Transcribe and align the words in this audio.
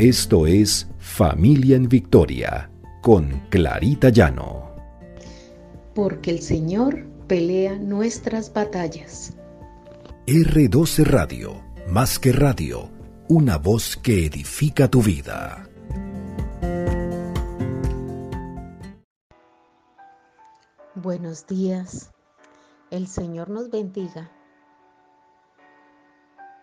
Esto 0.00 0.46
es 0.46 0.88
Familia 0.98 1.76
en 1.76 1.86
Victoria 1.86 2.70
con 3.02 3.28
Clarita 3.50 4.08
Llano. 4.08 4.74
Porque 5.94 6.30
el 6.30 6.40
Señor 6.40 7.04
pelea 7.26 7.76
nuestras 7.76 8.50
batallas. 8.50 9.36
R12 10.26 11.04
Radio, 11.04 11.62
más 11.86 12.18
que 12.18 12.32
radio, 12.32 12.88
una 13.28 13.58
voz 13.58 13.98
que 13.98 14.24
edifica 14.24 14.88
tu 14.88 15.02
vida. 15.02 15.68
Buenos 20.94 21.46
días, 21.46 22.10
el 22.90 23.06
Señor 23.06 23.50
nos 23.50 23.68
bendiga. 23.68 24.30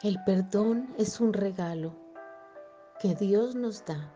El 0.01 0.17
perdón 0.25 0.89
es 0.97 1.19
un 1.19 1.33
regalo 1.33 2.06
que 2.99 3.13
Dios 3.13 3.53
nos 3.53 3.85
da. 3.85 4.11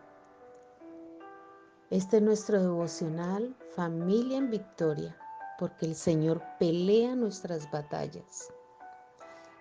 Este 1.90 2.16
es 2.16 2.22
nuestro 2.22 2.60
devocional 2.60 3.54
Familia 3.76 4.38
en 4.38 4.50
Victoria, 4.50 5.16
porque 5.56 5.86
el 5.86 5.94
Señor 5.94 6.42
pelea 6.58 7.14
nuestras 7.14 7.70
batallas. 7.70 8.52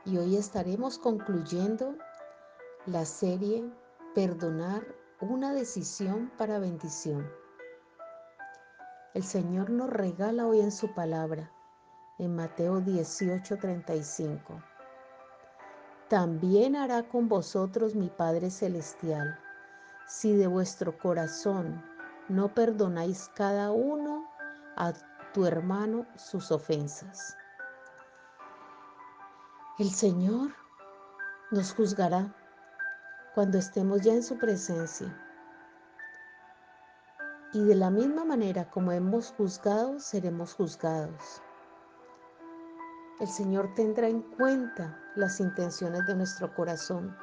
Y 0.06 0.18
hoy 0.18 0.38
estaremos 0.38 0.98
concluyendo 0.98 1.96
la 2.88 3.06
serie 3.06 3.64
Perdonar 4.16 4.84
una 5.20 5.54
decisión 5.54 6.32
para 6.38 6.58
bendición. 6.58 7.30
El 9.14 9.24
Señor 9.24 9.70
nos 9.70 9.92
regala 9.92 10.48
hoy 10.48 10.62
en 10.62 10.72
su 10.72 10.96
palabra, 10.96 11.52
en 12.18 12.36
Mateo 12.36 12.82
18:35 12.82 14.71
también 16.12 16.76
hará 16.76 17.04
con 17.04 17.30
vosotros 17.30 17.96
mi 17.96 18.10
Padre 18.10 18.52
Celestial, 18.52 19.40
si 20.06 20.36
de 20.36 20.46
vuestro 20.46 20.98
corazón 20.98 21.82
no 22.28 22.54
perdonáis 22.54 23.32
cada 23.34 23.72
uno 23.72 24.30
a 24.76 24.92
tu 25.34 25.46
hermano 25.46 26.06
sus 26.18 26.52
ofensas. 26.52 27.38
El 29.80 29.90
Señor 29.90 30.54
nos 31.50 31.74
juzgará 31.74 32.36
cuando 33.34 33.58
estemos 33.58 34.02
ya 34.02 34.12
en 34.12 34.24
su 34.24 34.38
presencia. 34.38 35.18
Y 37.54 37.64
de 37.64 37.76
la 37.76 37.90
misma 37.90 38.26
manera 38.26 38.70
como 38.70 38.92
hemos 38.92 39.32
juzgado, 39.32 39.98
seremos 40.02 40.56
juzgados. 40.56 41.42
El 43.22 43.28
Señor 43.28 43.76
tendrá 43.76 44.08
en 44.08 44.24
cuenta 44.24 45.00
las 45.14 45.40
intenciones 45.40 46.08
de 46.08 46.16
nuestro 46.16 46.56
corazón. 46.56 47.16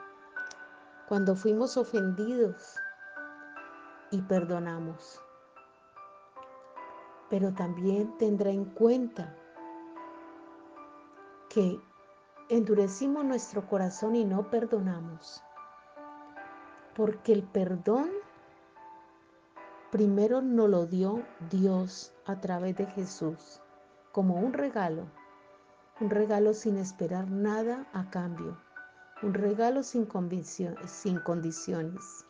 Cuando 1.08 1.34
fuimos 1.34 1.77
ofendidos 1.77 2.77
y 4.12 4.22
perdonamos. 4.22 5.20
Pero 7.28 7.52
también 7.52 8.16
tendrá 8.16 8.50
en 8.50 8.66
cuenta 8.66 9.34
que 11.50 11.80
endurecimos 12.48 13.24
nuestro 13.24 13.66
corazón 13.66 14.14
y 14.14 14.24
no 14.24 14.48
perdonamos. 14.50 15.42
Porque 16.94 17.32
el 17.32 17.42
perdón 17.42 18.08
primero 19.91 20.42
nos 20.42 20.69
lo 20.69 20.86
dio 20.86 21.24
Dios 21.50 22.14
a 22.24 22.41
través 22.41 22.76
de 22.76 22.86
Jesús 22.86 23.60
como 24.12 24.36
un 24.36 24.52
regalo 24.52 25.17
un 26.00 26.10
regalo 26.10 26.54
sin 26.54 26.77
esperar 26.77 27.28
nada 27.28 27.86
a 27.92 28.08
cambio, 28.10 28.56
un 29.22 29.34
regalo 29.34 29.82
sin, 29.82 30.08
sin 30.86 31.18
condiciones. 31.20 32.24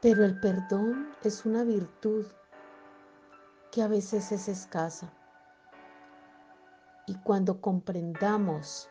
Pero 0.00 0.24
el 0.24 0.38
perdón 0.38 1.08
es 1.24 1.44
una 1.44 1.64
virtud 1.64 2.26
que 3.72 3.82
a 3.82 3.88
veces 3.88 4.30
es 4.30 4.48
escasa. 4.48 5.12
Y 7.06 7.16
cuando 7.16 7.60
comprendamos 7.60 8.88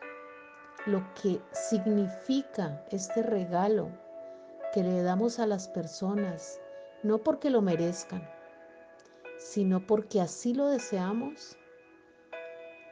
lo 0.86 1.02
que 1.14 1.40
significa 1.52 2.84
este 2.90 3.22
regalo 3.22 3.88
que 4.74 4.82
le 4.82 5.02
damos 5.02 5.38
a 5.38 5.46
las 5.46 5.68
personas, 5.68 6.60
no 7.02 7.18
porque 7.18 7.48
lo 7.48 7.62
merezcan, 7.62 8.28
sino 9.38 9.86
porque 9.86 10.20
así 10.20 10.52
lo 10.52 10.68
deseamos, 10.68 11.56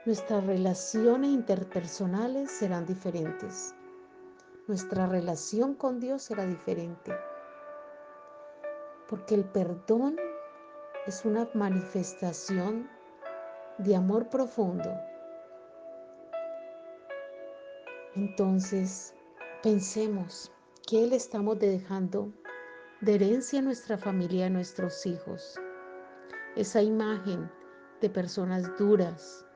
Nuestras 0.05 0.45
relaciones 0.45 1.31
interpersonales 1.31 2.51
serán 2.51 2.87
diferentes. 2.87 3.73
Nuestra 4.67 5.07
relación 5.07 5.75
con 5.75 6.01
Dios 6.01 6.25
será 6.25 6.45
diferente. 6.45 7.13
Porque 9.09 9.37
el 9.37 9.45
perdón 9.45 10.17
es 11.07 11.25
una 11.25 11.49
manifestación 11.55 12.91
de 13.79 13.95
amor 13.95 14.29
profundo. 14.29 14.93
Entonces, 18.17 19.15
pensemos 19.63 20.51
qué 20.85 21.07
le 21.07 21.15
estamos 21.15 21.61
dejando 21.61 22.33
de 23.03 23.15
herencia 23.15 23.61
a 23.61 23.63
nuestra 23.63 23.97
familia, 23.97 24.47
a 24.47 24.51
nuestros 24.51 25.07
hijos. 25.07 25.61
Esa 26.57 26.83
imagen 26.83 27.49
de 28.01 28.11
personas 28.11 28.77
duras, 28.77 29.47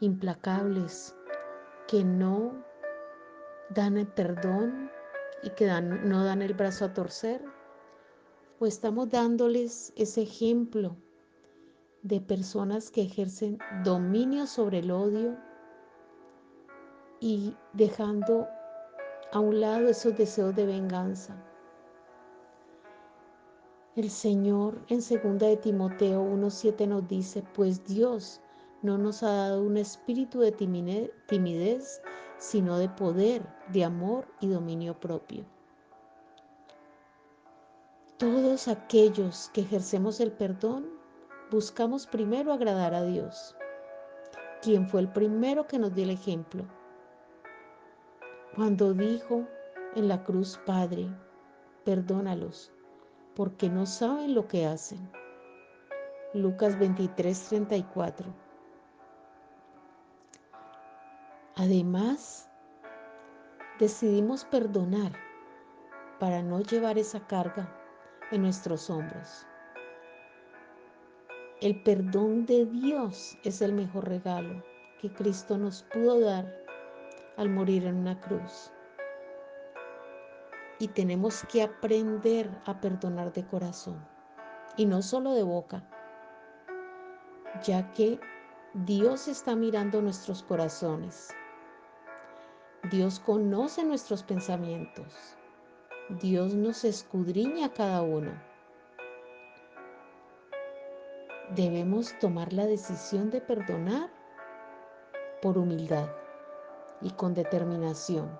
implacables, 0.00 1.14
que 1.86 2.04
no 2.04 2.52
dan 3.70 4.06
perdón 4.14 4.90
y 5.42 5.50
que 5.50 5.66
no 5.80 6.24
dan 6.24 6.42
el 6.42 6.54
brazo 6.54 6.86
a 6.86 6.92
torcer? 6.92 7.42
¿O 8.58 8.66
estamos 8.66 9.08
dándoles 9.10 9.92
ese 9.96 10.22
ejemplo 10.22 10.96
de 12.02 12.20
personas 12.20 12.90
que 12.90 13.02
ejercen 13.02 13.58
dominio 13.84 14.46
sobre 14.46 14.80
el 14.80 14.90
odio 14.90 15.36
y 17.20 17.56
dejando 17.72 18.48
a 19.32 19.40
un 19.40 19.60
lado 19.60 19.88
esos 19.88 20.16
deseos 20.16 20.54
de 20.54 20.66
venganza? 20.66 21.34
El 23.96 24.10
Señor 24.10 24.78
en 24.88 24.98
2 24.98 25.38
de 25.38 25.56
Timoteo 25.56 26.22
1.7 26.22 26.86
nos 26.86 27.08
dice, 27.08 27.42
pues 27.54 27.84
Dios 27.84 28.40
no 28.82 28.96
nos 28.96 29.22
ha 29.22 29.32
dado 29.32 29.62
un 29.62 29.76
espíritu 29.76 30.40
de 30.40 30.52
timidez, 30.52 32.00
sino 32.38 32.78
de 32.78 32.88
poder, 32.88 33.42
de 33.68 33.84
amor 33.84 34.26
y 34.40 34.48
dominio 34.48 34.98
propio. 34.98 35.44
Todos 38.16 38.68
aquellos 38.68 39.50
que 39.52 39.62
ejercemos 39.62 40.20
el 40.20 40.32
perdón, 40.32 40.88
buscamos 41.50 42.06
primero 42.06 42.52
agradar 42.52 42.94
a 42.94 43.04
Dios, 43.04 43.56
quien 44.62 44.88
fue 44.88 45.00
el 45.00 45.12
primero 45.12 45.66
que 45.66 45.78
nos 45.78 45.94
dio 45.94 46.04
el 46.04 46.10
ejemplo. 46.10 46.64
Cuando 48.54 48.94
dijo 48.94 49.46
en 49.94 50.08
la 50.08 50.24
cruz, 50.24 50.58
Padre, 50.64 51.08
perdónalos, 51.84 52.72
porque 53.34 53.68
no 53.68 53.86
saben 53.86 54.34
lo 54.34 54.48
que 54.48 54.66
hacen. 54.66 55.10
Lucas 56.34 56.78
23, 56.78 57.48
34. 57.48 58.49
Además, 61.62 62.48
decidimos 63.78 64.46
perdonar 64.46 65.12
para 66.18 66.40
no 66.40 66.60
llevar 66.62 66.96
esa 66.96 67.26
carga 67.26 67.68
en 68.30 68.40
nuestros 68.40 68.88
hombros. 68.88 69.46
El 71.60 71.82
perdón 71.82 72.46
de 72.46 72.64
Dios 72.64 73.36
es 73.44 73.60
el 73.60 73.74
mejor 73.74 74.08
regalo 74.08 74.64
que 75.02 75.12
Cristo 75.12 75.58
nos 75.58 75.82
pudo 75.82 76.20
dar 76.20 76.50
al 77.36 77.50
morir 77.50 77.84
en 77.84 77.96
una 77.96 78.18
cruz. 78.18 78.72
Y 80.78 80.88
tenemos 80.88 81.44
que 81.52 81.62
aprender 81.62 82.48
a 82.64 82.80
perdonar 82.80 83.34
de 83.34 83.46
corazón 83.46 84.02
y 84.78 84.86
no 84.86 85.02
solo 85.02 85.34
de 85.34 85.42
boca, 85.42 85.86
ya 87.62 87.92
que 87.92 88.18
Dios 88.72 89.28
está 89.28 89.54
mirando 89.54 90.00
nuestros 90.00 90.42
corazones 90.42 91.34
Dios 92.88 93.20
conoce 93.20 93.84
nuestros 93.84 94.22
pensamientos. 94.22 95.36
Dios 96.20 96.54
nos 96.54 96.84
escudriña 96.84 97.66
a 97.66 97.72
cada 97.72 98.00
uno. 98.00 98.32
Debemos 101.54 102.18
tomar 102.18 102.54
la 102.54 102.64
decisión 102.64 103.30
de 103.30 103.42
perdonar 103.42 104.10
por 105.42 105.58
humildad 105.58 106.08
y 107.02 107.10
con 107.10 107.34
determinación. 107.34 108.30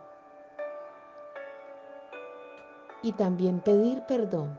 Y 3.02 3.12
también 3.12 3.60
pedir 3.60 4.04
perdón. 4.06 4.58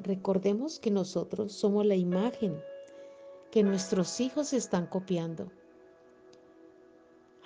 Recordemos 0.00 0.80
que 0.80 0.90
nosotros 0.90 1.52
somos 1.52 1.84
la 1.84 1.94
imagen 1.94 2.60
que 3.50 3.62
nuestros 3.62 4.18
hijos 4.20 4.54
están 4.54 4.86
copiando. 4.86 5.52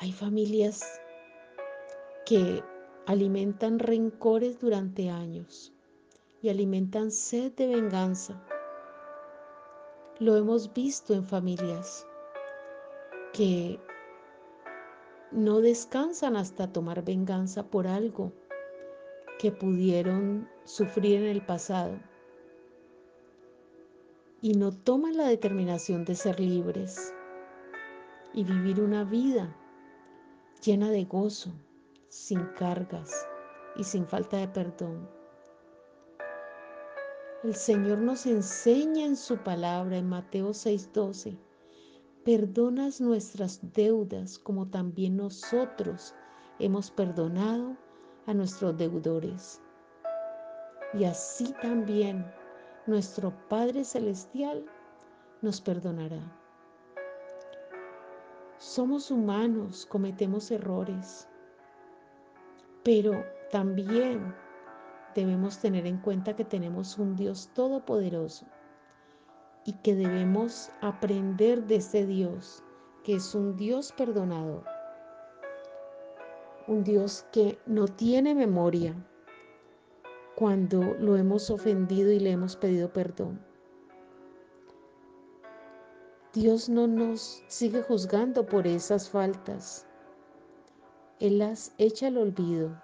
Hay 0.00 0.12
familias 0.12 0.84
que 2.24 2.62
alimentan 3.06 3.80
rencores 3.80 4.60
durante 4.60 5.10
años 5.10 5.72
y 6.40 6.50
alimentan 6.50 7.10
sed 7.10 7.52
de 7.54 7.66
venganza. 7.66 8.40
Lo 10.20 10.36
hemos 10.36 10.72
visto 10.72 11.14
en 11.14 11.24
familias 11.24 12.06
que 13.32 13.80
no 15.32 15.60
descansan 15.60 16.36
hasta 16.36 16.72
tomar 16.72 17.04
venganza 17.04 17.68
por 17.68 17.88
algo 17.88 18.32
que 19.40 19.50
pudieron 19.50 20.48
sufrir 20.64 21.22
en 21.22 21.26
el 21.26 21.44
pasado 21.44 21.98
y 24.40 24.54
no 24.54 24.70
toman 24.70 25.16
la 25.16 25.26
determinación 25.26 26.04
de 26.04 26.14
ser 26.14 26.38
libres 26.38 27.12
y 28.32 28.44
vivir 28.44 28.80
una 28.80 29.02
vida 29.02 29.56
llena 30.60 30.90
de 30.90 31.04
gozo, 31.04 31.52
sin 32.08 32.44
cargas 32.58 33.26
y 33.76 33.84
sin 33.84 34.06
falta 34.06 34.36
de 34.38 34.48
perdón. 34.48 35.08
El 37.44 37.54
Señor 37.54 37.98
nos 37.98 38.26
enseña 38.26 39.06
en 39.06 39.16
su 39.16 39.38
palabra 39.38 39.96
en 39.96 40.08
Mateo 40.08 40.52
6:12, 40.52 41.38
perdonas 42.24 43.00
nuestras 43.00 43.60
deudas 43.72 44.38
como 44.38 44.68
también 44.68 45.16
nosotros 45.16 46.14
hemos 46.58 46.90
perdonado 46.90 47.76
a 48.26 48.34
nuestros 48.34 48.76
deudores. 48.76 49.62
Y 50.94 51.04
así 51.04 51.54
también 51.62 52.26
nuestro 52.86 53.32
Padre 53.48 53.84
Celestial 53.84 54.64
nos 55.40 55.60
perdonará. 55.60 56.37
Somos 58.58 59.12
humanos, 59.12 59.86
cometemos 59.86 60.50
errores, 60.50 61.28
pero 62.82 63.24
también 63.52 64.34
debemos 65.14 65.60
tener 65.60 65.86
en 65.86 65.98
cuenta 65.98 66.34
que 66.34 66.44
tenemos 66.44 66.98
un 66.98 67.14
Dios 67.14 67.50
todopoderoso 67.54 68.46
y 69.64 69.74
que 69.74 69.94
debemos 69.94 70.70
aprender 70.80 71.66
de 71.66 71.76
ese 71.76 72.04
Dios, 72.04 72.64
que 73.04 73.14
es 73.14 73.32
un 73.36 73.56
Dios 73.56 73.92
perdonador, 73.92 74.64
un 76.66 76.82
Dios 76.82 77.26
que 77.30 77.60
no 77.64 77.86
tiene 77.86 78.34
memoria, 78.34 78.92
cuando 80.34 80.94
lo 80.94 81.16
hemos 81.16 81.48
ofendido 81.50 82.10
y 82.10 82.18
le 82.18 82.32
hemos 82.32 82.56
pedido 82.56 82.92
perdón. 82.92 83.40
Dios 86.34 86.68
no 86.68 86.86
nos 86.86 87.42
sigue 87.48 87.82
juzgando 87.82 88.44
por 88.44 88.66
esas 88.66 89.08
faltas. 89.08 89.86
Él 91.20 91.38
las 91.38 91.72
echa 91.78 92.08
al 92.08 92.18
olvido 92.18 92.80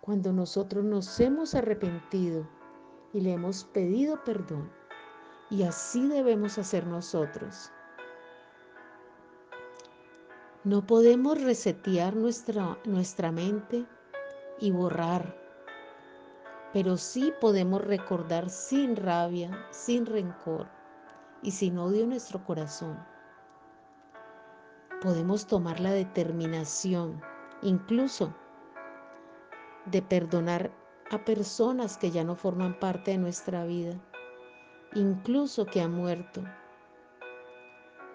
cuando 0.00 0.32
nosotros 0.32 0.84
nos 0.84 1.18
hemos 1.18 1.54
arrepentido 1.54 2.46
y 3.12 3.22
le 3.22 3.32
hemos 3.32 3.64
pedido 3.64 4.22
perdón. 4.22 4.70
Y 5.50 5.62
así 5.62 6.06
debemos 6.08 6.58
hacer 6.58 6.86
nosotros. 6.86 7.72
No 10.62 10.86
podemos 10.86 11.40
resetear 11.40 12.14
nuestra, 12.14 12.78
nuestra 12.84 13.32
mente 13.32 13.86
y 14.60 14.70
borrar 14.70 15.38
pero 16.72 16.98
sí 16.98 17.32
podemos 17.40 17.80
recordar 17.80 18.50
sin 18.50 18.94
rabia, 18.94 19.66
sin 19.70 20.04
rencor 20.04 20.77
y 21.42 21.50
sin 21.52 21.78
odio 21.78 22.06
nuestro 22.06 22.44
corazón. 22.44 22.98
Podemos 25.00 25.46
tomar 25.46 25.80
la 25.80 25.92
determinación, 25.92 27.22
incluso, 27.62 28.34
de 29.86 30.02
perdonar 30.02 30.72
a 31.10 31.24
personas 31.24 31.96
que 31.96 32.10
ya 32.10 32.24
no 32.24 32.34
forman 32.34 32.78
parte 32.78 33.12
de 33.12 33.18
nuestra 33.18 33.64
vida, 33.64 33.94
incluso 34.94 35.66
que 35.66 35.80
han 35.80 35.92
muerto 35.92 36.42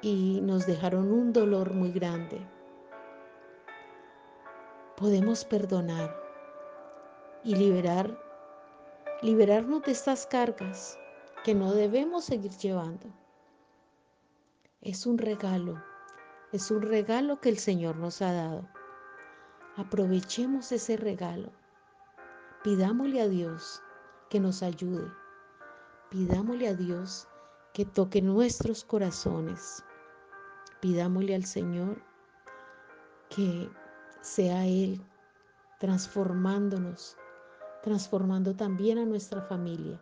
y 0.02 0.42
nos 0.42 0.68
dejaron 0.68 1.12
un 1.12 1.32
dolor 1.32 1.74
muy 1.74 1.92
grande. 1.92 2.46
Podemos 4.98 5.46
perdonar 5.46 6.16
y 7.44 7.56
liberar 7.56 8.20
liberarnos 9.22 9.84
de 9.84 9.94
estas 9.94 10.28
cargas 10.28 11.00
que 11.44 11.56
no 11.56 11.74
debemos 11.74 12.26
seguir 12.26 12.52
llevando. 12.52 13.08
Es 14.82 15.06
un 15.06 15.18
regalo, 15.18 15.82
es 16.52 16.72
un 16.72 16.82
regalo 16.82 17.40
que 17.40 17.50
el 17.50 17.58
Señor 17.58 17.96
nos 17.98 18.22
ha 18.22 18.32
dado. 18.32 18.70
Aprovechemos 19.76 20.72
ese 20.72 20.98
regalo. 20.98 21.52
Pidámosle 22.64 23.22
a 23.22 23.28
Dios 23.28 23.82
que 24.30 24.40
nos 24.40 24.64
ayude. 24.64 25.12
Pidámosle 26.10 26.68
a 26.68 26.74
Dios 26.76 27.28
que 27.74 27.86
toque 27.86 28.22
nuestros 28.22 28.84
corazones. 28.84 29.84
Pidámosle 30.80 31.36
al 31.36 31.46
Señor 31.46 32.02
que 33.30 33.70
sea 34.22 34.66
Él 34.66 35.02
transformándonos 35.80 37.18
transformando 37.84 38.56
también 38.56 38.98
a 38.98 39.06
nuestra 39.06 39.42
familia, 39.42 40.02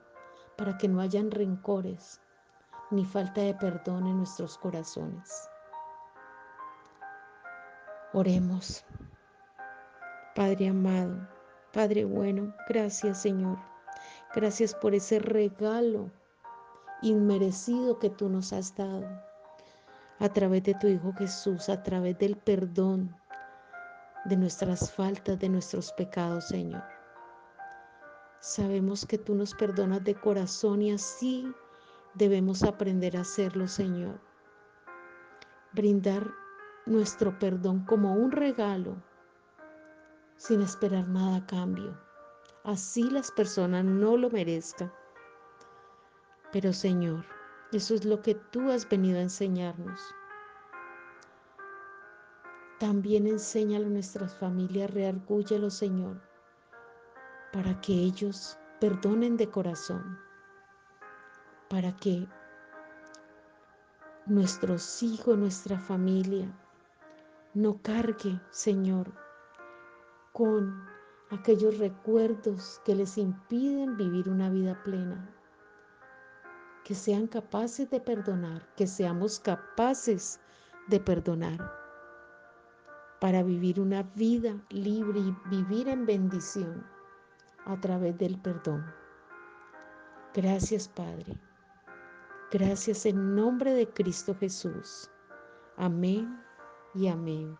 para 0.61 0.77
que 0.77 0.87
no 0.87 1.01
hayan 1.01 1.31
rencores 1.31 2.21
ni 2.91 3.03
falta 3.03 3.41
de 3.41 3.55
perdón 3.55 4.05
en 4.05 4.17
nuestros 4.17 4.59
corazones. 4.59 5.49
Oremos. 8.13 8.85
Padre 10.35 10.69
amado, 10.69 11.27
Padre 11.73 12.05
bueno, 12.05 12.53
gracias 12.69 13.23
Señor. 13.23 13.57
Gracias 14.35 14.75
por 14.75 14.93
ese 14.93 15.17
regalo 15.17 16.11
inmerecido 17.01 17.97
que 17.97 18.11
tú 18.11 18.29
nos 18.29 18.53
has 18.53 18.75
dado 18.75 19.09
a 20.19 20.29
través 20.29 20.61
de 20.61 20.75
tu 20.75 20.85
Hijo 20.85 21.11
Jesús, 21.13 21.69
a 21.69 21.81
través 21.81 22.19
del 22.19 22.37
perdón 22.37 23.15
de 24.25 24.37
nuestras 24.37 24.91
faltas, 24.91 25.39
de 25.39 25.49
nuestros 25.49 25.91
pecados, 25.93 26.49
Señor. 26.49 27.00
Sabemos 28.41 29.05
que 29.05 29.19
tú 29.19 29.35
nos 29.35 29.53
perdonas 29.53 30.03
de 30.03 30.15
corazón 30.15 30.81
y 30.81 30.91
así 30.91 31.53
debemos 32.15 32.63
aprender 32.63 33.15
a 33.15 33.21
hacerlo, 33.21 33.67
Señor. 33.67 34.19
Brindar 35.73 36.27
nuestro 36.87 37.37
perdón 37.37 37.85
como 37.85 38.15
un 38.15 38.31
regalo 38.31 38.95
sin 40.37 40.61
esperar 40.61 41.07
nada 41.07 41.37
a 41.37 41.45
cambio. 41.45 41.95
Así 42.63 43.03
las 43.11 43.31
personas 43.31 43.85
no 43.85 44.17
lo 44.17 44.31
merezcan. 44.31 44.91
Pero 46.51 46.73
Señor, 46.73 47.23
eso 47.71 47.93
es 47.93 48.05
lo 48.05 48.23
que 48.23 48.33
tú 48.33 48.71
has 48.71 48.89
venido 48.89 49.19
a 49.19 49.21
enseñarnos. 49.21 50.01
También 52.79 53.27
enséñalo 53.27 53.85
a 53.85 53.91
nuestras 53.91 54.35
familias, 54.35 54.89
reargúyelo, 54.89 55.69
Señor 55.69 56.30
para 57.51 57.79
que 57.81 57.93
ellos 57.93 58.57
perdonen 58.79 59.37
de 59.37 59.49
corazón, 59.49 60.17
para 61.69 61.95
que 61.97 62.27
nuestros 64.25 65.03
hijos, 65.03 65.37
nuestra 65.37 65.77
familia, 65.79 66.47
no 67.53 67.81
cargue, 67.81 68.39
Señor, 68.49 69.11
con 70.31 70.87
aquellos 71.29 71.77
recuerdos 71.77 72.81
que 72.85 72.95
les 72.95 73.17
impiden 73.17 73.97
vivir 73.97 74.29
una 74.29 74.49
vida 74.49 74.81
plena. 74.83 75.29
Que 76.85 76.95
sean 76.95 77.27
capaces 77.27 77.89
de 77.89 77.99
perdonar, 77.99 78.67
que 78.75 78.87
seamos 78.87 79.39
capaces 79.39 80.39
de 80.87 80.99
perdonar 80.99 81.81
para 83.19 83.43
vivir 83.43 83.79
una 83.79 84.03
vida 84.15 84.55
libre 84.69 85.19
y 85.19 85.35
vivir 85.49 85.87
en 85.89 86.05
bendición 86.05 86.83
a 87.65 87.79
través 87.79 88.17
del 88.17 88.39
perdón. 88.39 88.85
Gracias 90.33 90.87
Padre. 90.87 91.37
Gracias 92.51 93.05
en 93.05 93.35
nombre 93.35 93.73
de 93.73 93.87
Cristo 93.87 94.35
Jesús. 94.39 95.09
Amén 95.77 96.41
y 96.93 97.07
amén. 97.07 97.57